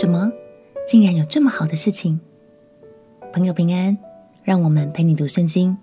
[0.00, 0.30] 什么？
[0.86, 2.20] 竟然有这么好的事情！
[3.32, 3.98] 朋友平安，
[4.44, 5.76] 让我们陪你读圣经，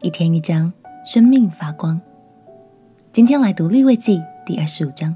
[0.00, 0.72] 一天一章，
[1.04, 2.00] 生命发光。
[3.12, 5.14] 今天来读立位记第二十五章。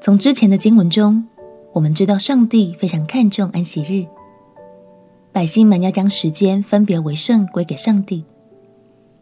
[0.00, 1.28] 从之前的经文中，
[1.74, 4.06] 我们知道上帝非常看重安息日，
[5.32, 8.24] 百姓们要将时间分别为圣归给上帝，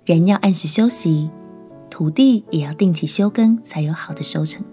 [0.04, 1.28] 人要按时休息，
[1.90, 4.64] 土地也要定期休耕，才有好的收成。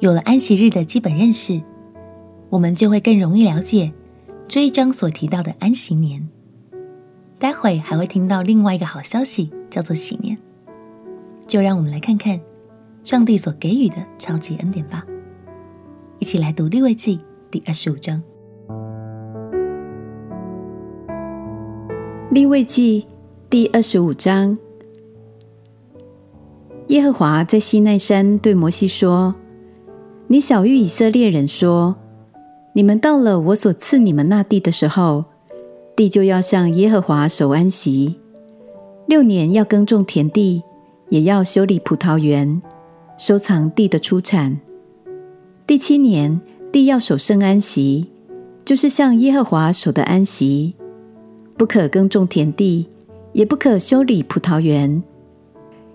[0.00, 1.60] 有了安息日的基本认识，
[2.48, 3.92] 我们就会更容易了解
[4.48, 6.26] 这一章所提到的安息年。
[7.38, 10.38] 待会还会听到另外一个好消息，叫做喜年。
[11.46, 12.40] 就让我们来看看
[13.02, 15.04] 上帝所给予的超级恩典吧。
[16.18, 17.18] 一起来读利未记
[17.50, 18.22] 第二十五章。
[22.30, 23.06] 利未记
[23.50, 24.56] 第二十五章，
[26.88, 29.34] 耶和华在西奈山对摩西说。
[30.32, 31.96] 你晓諭以色列人说
[32.74, 35.24] ：“你们到了我所赐你们那地的时候，
[35.96, 38.14] 地就要向耶和华守安息。
[39.08, 40.62] 六年要耕种田地，
[41.08, 42.62] 也要修理葡萄园，
[43.18, 44.60] 收藏地的出产。
[45.66, 46.40] 第七年，
[46.70, 48.06] 地要守圣安息，
[48.64, 50.76] 就是向耶和华守的安息，
[51.56, 52.86] 不可耕种田地，
[53.32, 55.02] 也不可修理葡萄园。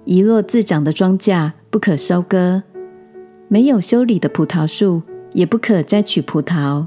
[0.04, 2.64] 一落自长的庄稼不可收割。”
[3.56, 6.86] 没有修理的葡萄树，也不可摘取葡萄。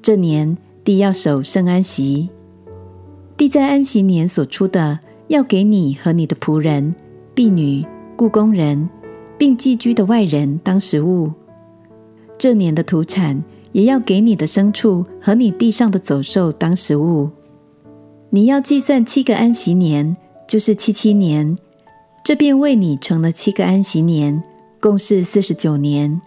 [0.00, 2.30] 这年地要守圣安息，
[3.36, 6.94] 地在安息年所出的，要给你和你的仆人、
[7.34, 7.84] 婢女、
[8.16, 8.88] 雇工人，
[9.36, 11.32] 并寄居的外人当食物。
[12.38, 17.28] 这年的土产也要给你的牲畜和你地上的走兽当食物。
[18.30, 21.58] 你要计算七个安息年，就是七七年，
[22.22, 24.44] 这便为你成了七个安息年。
[24.80, 26.20] 共是四十九年。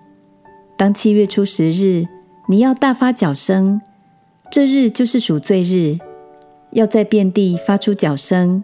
[0.78, 2.06] 当七月初十日，
[2.48, 3.82] 你要大发角声，
[4.52, 5.98] 这日就是赎罪日，
[6.72, 8.64] 要在遍地发出角声。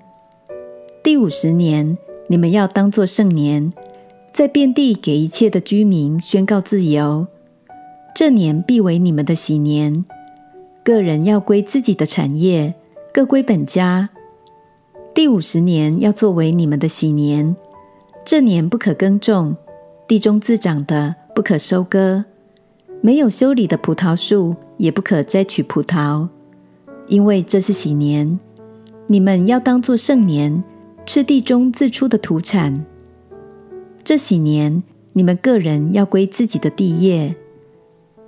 [1.04, 1.98] 第五十年，
[2.28, 3.74] 你们要当作圣年，
[4.32, 7.26] 在遍地给一切的居民宣告自由。
[8.14, 10.06] 这年必为你们的喜年，
[10.84, 12.76] 个人要归自己的产业，
[13.12, 14.10] 各归本家。
[15.16, 17.56] 第五十年要作为你们的喜年，
[18.24, 19.58] 这年不可耕种。
[20.10, 22.26] 地中自长的不可收割，
[23.00, 26.28] 没有修理的葡萄树也不可摘取葡萄，
[27.08, 28.40] 因为这是喜年。
[29.06, 30.64] 你们要当作圣年，
[31.06, 32.84] 吃地中自出的土产。
[34.04, 34.82] 这喜年，
[35.14, 37.36] 你们个人要归自己的地业。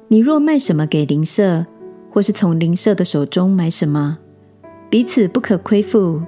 [0.09, 1.65] 你若卖什么给邻舍，
[2.11, 4.19] 或是从邻舍的手中买什么，
[4.87, 6.21] 彼此不可亏负。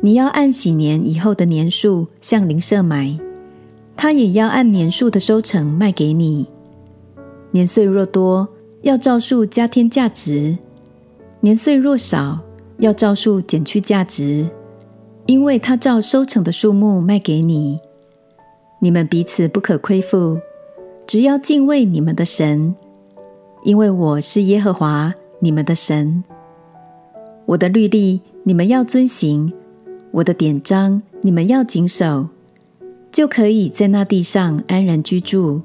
[0.00, 3.18] 你要按喜年以后的年数向邻舍买。
[4.02, 6.48] 他也要按年数的收成卖给你。
[7.52, 8.48] 年岁若多，
[8.80, 10.56] 要照数加添价值；
[11.38, 12.40] 年岁若少，
[12.78, 14.48] 要照数减去价值。
[15.26, 17.78] 因为他照收成的数目卖给你。
[18.80, 20.40] 你们彼此不可亏负，
[21.06, 22.74] 只要敬畏你们的神，
[23.62, 26.24] 因为我是耶和华你们的神。
[27.46, 29.52] 我的律例你们要遵行，
[30.10, 32.26] 我的典章你们要谨守。
[33.12, 35.60] 就可以在那地上安然居住，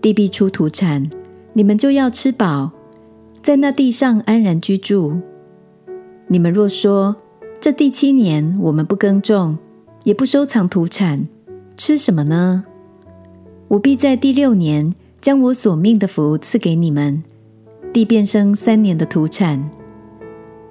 [0.00, 1.08] 地必出土产，
[1.52, 2.70] 你们就要吃饱，
[3.42, 5.20] 在那地上安然居住。
[6.26, 7.16] 你们若说，
[7.60, 9.58] 这第七年我们不耕种，
[10.04, 11.28] 也不收藏土产，
[11.76, 12.64] 吃什么呢？
[13.68, 17.22] 我必在第六年将我所命的福赐给你们，
[17.92, 19.70] 地便生三年的土产。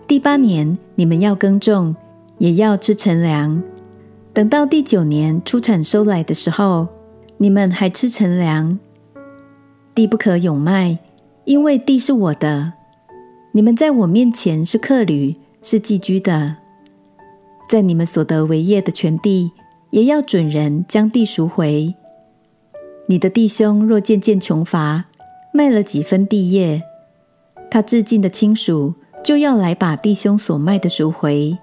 [0.08, 1.96] 第八年你们要耕种，
[2.40, 3.62] 也要吃陈粮。
[4.34, 6.88] 等到第九年出产收来的时候，
[7.38, 8.80] 你们还吃陈粮。
[9.94, 10.98] 地不可永卖，
[11.46, 12.74] 因为地是我的。
[13.52, 16.56] 你们在我面前是客旅，是寄居的。
[17.70, 19.52] 在你们所得为业的全地，
[19.92, 21.94] 也要准人将地赎回。
[23.06, 25.06] 你的弟兄若渐渐穷乏，
[25.54, 26.82] 卖了几分地业，
[27.70, 31.56] 他至近的亲属就要来把弟兄所卖的赎回。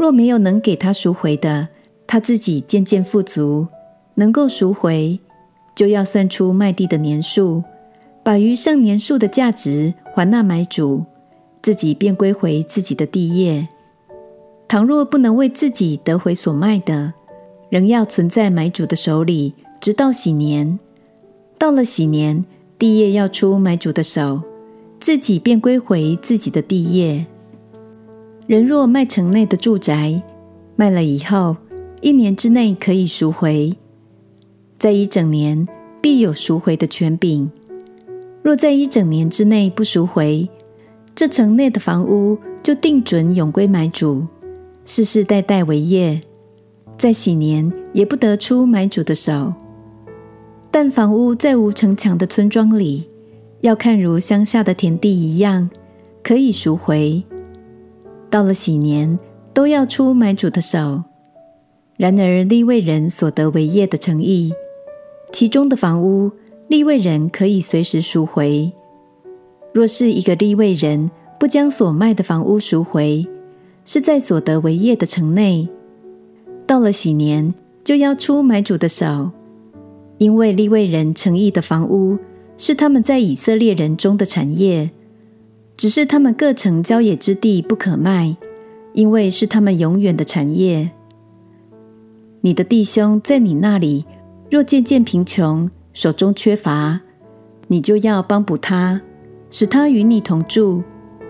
[0.00, 1.68] 若没有能给他赎回的，
[2.06, 3.66] 他自己渐渐富足，
[4.14, 5.20] 能够赎回，
[5.76, 7.62] 就要算出卖地的年数，
[8.22, 11.04] 把余剩年数的价值还那买主，
[11.62, 13.68] 自己便归回自己的地业。
[14.66, 17.12] 倘若不能为自己得回所卖的，
[17.68, 20.78] 仍要存在买主的手里，直到喜年。
[21.58, 22.42] 到了喜年，
[22.78, 24.40] 地业要出买主的手，
[24.98, 27.26] 自己便归回自己的地业。
[28.50, 30.20] 人若卖城内的住宅，
[30.74, 31.56] 卖了以后，
[32.00, 33.72] 一年之内可以赎回。
[34.76, 35.68] 在一整年，
[36.00, 37.48] 必有赎回的权柄。
[38.42, 40.50] 若在一整年之内不赎回，
[41.14, 44.26] 这城内的房屋就定准永归买主，
[44.84, 46.20] 世世代代为业，
[46.98, 49.54] 在喜年也不得出买主的手。
[50.72, 53.08] 但房屋在无城墙的村庄里，
[53.60, 55.70] 要看如乡下的田地一样，
[56.24, 57.22] 可以赎回。
[58.30, 59.18] 到了禧年，
[59.52, 61.02] 都要出买主的手。
[61.96, 64.52] 然而利未人所得为业的城邑，
[65.32, 66.30] 其中的房屋，
[66.68, 68.72] 利未人可以随时赎回。
[69.74, 73.26] 若是一个利未人不将所卖的房屋赎回，
[73.84, 75.68] 是在所得为业的城内，
[76.66, 79.30] 到了禧年就要出买主的手，
[80.18, 82.16] 因为利未人城邑的房屋
[82.56, 84.90] 是他们在以色列人中的产业，
[85.80, 88.36] 只是他们各城郊野之地不可卖，
[88.92, 90.90] 因为是他们永远的产业。
[92.42, 94.04] 你的弟兄在你那里
[94.50, 97.00] 若渐渐贫穷，手中缺乏，
[97.68, 99.00] 你就要帮补他，
[99.48, 100.82] 使他与你同住，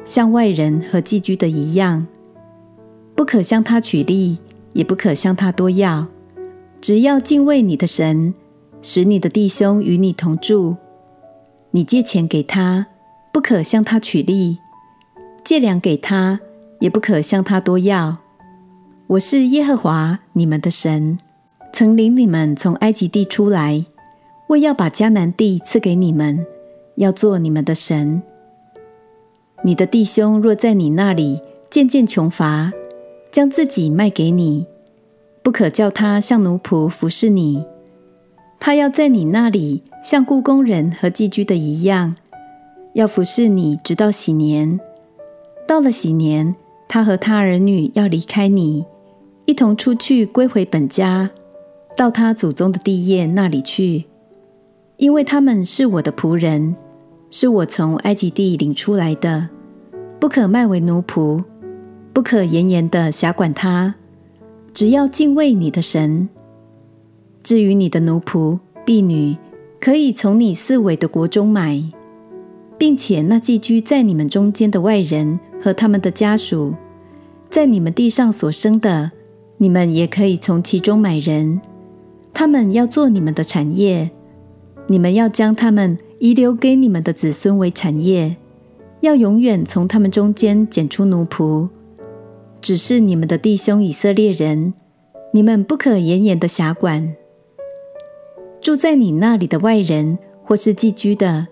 [0.05, 2.09] 像外人和寄居的一样。
[3.15, 4.39] 不可向他取利，
[4.73, 6.09] 也不可向他多要，
[6.81, 8.35] 只要敬畏你的神，
[8.83, 10.77] 使你的弟兄与你同住。
[11.71, 12.89] 你借钱给他，
[13.33, 14.59] 不可向他取利；
[15.45, 16.41] 借粮给他，
[16.81, 18.19] 也不可向他多要。
[19.07, 21.19] 我是耶和华你们的神，
[21.73, 23.85] 曾领你们从埃及地出来。
[24.49, 26.45] 为要把迦南地赐给你们，
[26.97, 28.21] 要做你们的神。
[29.63, 31.41] 你的弟兄若在你那里
[31.71, 32.73] 渐渐穷乏，
[33.31, 34.67] 将自己卖给你，
[35.41, 37.65] 不可叫他像奴仆服侍你。
[38.59, 42.17] 他要在你那里像雇工人和寄居的一样，
[42.95, 44.79] 要服侍你直到禧年。
[45.67, 46.57] 到了禧年，
[46.89, 48.85] 他和他儿女要离开你，
[49.47, 51.31] 一同出去归回本家，
[51.97, 54.07] 到他祖宗的地业那里去。
[54.97, 56.75] 因为他们是我的仆人，
[57.31, 59.49] 是我从埃及地领出来的，
[60.19, 61.43] 不可卖为奴仆，
[62.13, 63.95] 不可严严的辖管他，
[64.73, 66.29] 只要敬畏你的神。
[67.43, 69.37] 至于你的奴仆、婢女，
[69.81, 71.83] 可以从你四围的国中买，
[72.81, 76.75] 并且那寄居在你们中间的外人和他们的家属，
[77.51, 79.13] 在你们地上所生的，
[79.59, 81.61] 你们也可以从其中买人，
[82.33, 84.11] 他们要做你们的产业。
[84.87, 88.37] 你们要将他们遗留给你们的子孙为产业，
[89.01, 91.69] 要永远从他们中间拣出奴仆。
[92.63, 94.73] 只是你们的弟兄以色列人，
[95.35, 97.15] 你们不可严严的辖管。
[98.63, 101.49] 住在你那里的外人或是寄居的，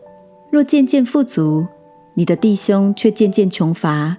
[0.50, 1.66] 若渐渐富足，
[2.14, 4.16] 你的弟兄却渐渐穷乏，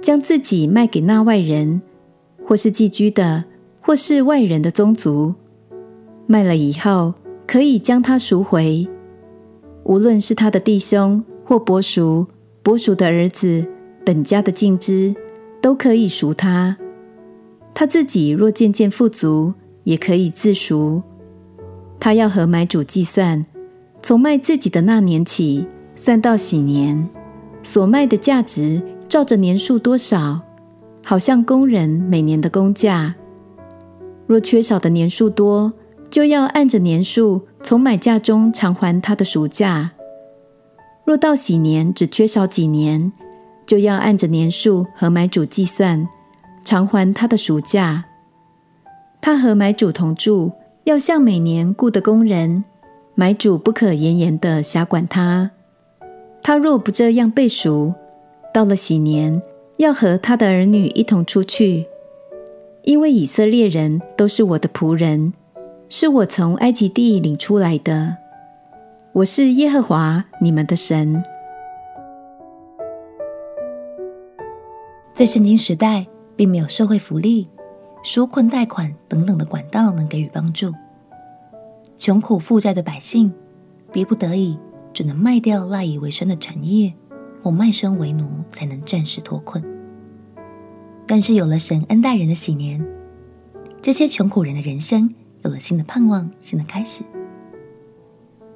[0.00, 1.80] 将自己卖给那外人，
[2.44, 3.44] 或是寄居的，
[3.80, 5.34] 或是外人的宗族，
[6.26, 7.14] 卖了以后。
[7.48, 8.88] 可以将他赎回，
[9.84, 12.26] 无论是他的弟兄或伯叔、
[12.60, 13.64] 伯叔的儿子、
[14.04, 15.14] 本家的近支，
[15.62, 16.76] 都可以赎他。
[17.72, 19.54] 他自己若渐渐富足，
[19.84, 21.00] 也可以自赎。
[22.00, 23.46] 他要和买主计算，
[24.06, 25.66] 从卖自己的那年起，
[25.96, 27.08] 算到禧年，
[27.64, 30.42] 所卖的价值照着年数多少，
[31.04, 33.16] 好像工人每年的工价。
[34.28, 35.72] 若缺少的年数多，
[36.08, 39.90] 就要按着年数从买价中偿还他的赎价。
[41.04, 43.10] 若到禧年只缺少几年，
[43.66, 46.06] 就要按着年数和买主计算，
[46.64, 48.04] 偿还他的赎价。
[49.20, 50.52] 他和买主同住，
[50.84, 52.62] 要像每年雇的工人，
[53.18, 55.50] 买主不可严严的辖管他。
[56.42, 57.94] 他若不这样背熟，
[58.52, 59.40] 到了禧年，
[59.78, 61.86] 要和他的儿女一同出去，
[62.82, 65.32] 因为以色列人都是我的仆人。
[65.88, 68.16] 是我从埃及地领出来的，
[69.12, 71.22] 我是耶和华你们的神。
[75.14, 76.06] 在圣经时代，
[76.36, 77.48] 并没有社会福利、
[78.04, 80.70] 纾困贷款等等的管道能给予帮助，
[81.96, 83.32] 穷苦负债的百姓，
[83.90, 84.58] 逼不得已
[84.92, 86.92] 只能卖掉赖以为生的产业，
[87.42, 89.64] 或卖身为奴，才能暂时脱困。
[91.06, 92.86] 但是有了神恩待人的禧年，
[93.80, 95.14] 这些穷苦人的人生。
[95.42, 97.04] 有了新的盼望，新的开始。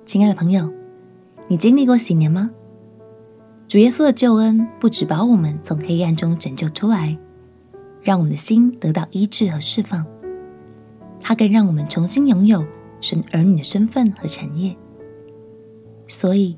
[0.05, 0.69] 亲爱的朋友，
[1.47, 2.51] 你经历过禧年吗？
[3.69, 7.17] 主耶稣的救恩不只把我们从黑暗中拯救出来，
[8.03, 10.05] 让我们的心得到医治和释放，
[11.21, 12.65] 他更让我们重新拥有
[13.01, 14.77] 神儿女的身份和产业。
[16.07, 16.57] 所以，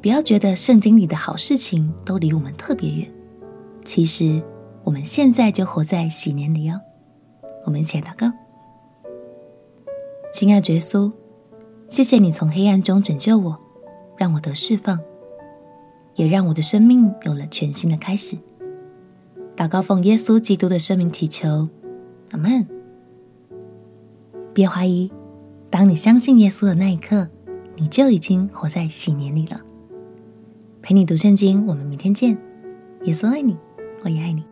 [0.00, 3.10] 不要觉得圣经里的好事情都离我们特别远，
[3.84, 4.42] 其实
[4.84, 6.80] 我们现在就活在禧年里哦。
[7.64, 8.32] 我们一起来祷告。
[10.32, 11.10] 亲爱的耶稣，
[11.88, 13.58] 谢谢你从黑暗中拯救我，
[14.16, 15.00] 让我得释放，
[16.14, 18.36] 也让我的生命有了全新的开始。
[19.56, 21.68] 祷告奉耶稣基督的圣名祈求，
[22.32, 22.66] 阿门。
[24.52, 25.10] 别怀疑，
[25.74, 27.28] 当你相信耶稣的那一刻，
[27.74, 29.60] 你就已经活在喜年里了。
[30.80, 32.38] 陪你读圣经，我们明天见。
[33.02, 33.56] 耶稣爱你，
[34.04, 34.44] 我也爱你。